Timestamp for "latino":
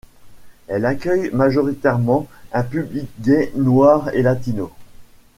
4.23-4.71